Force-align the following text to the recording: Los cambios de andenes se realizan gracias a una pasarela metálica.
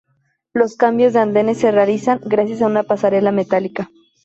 Los 0.51 0.77
cambios 0.77 1.13
de 1.13 1.19
andenes 1.19 1.59
se 1.59 1.69
realizan 1.69 2.19
gracias 2.25 2.63
a 2.63 2.65
una 2.65 2.81
pasarela 2.81 3.31
metálica. 3.31 3.91